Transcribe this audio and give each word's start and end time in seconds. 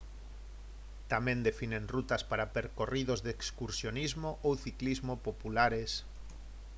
tamén 1.11 1.39
definen 1.49 1.89
rutas 1.95 2.21
para 2.29 2.51
percorridos 2.57 3.19
de 3.25 3.31
excursionismo 3.37 4.29
ou 4.45 4.53
ciclismo 4.63 5.13
populares 5.27 5.91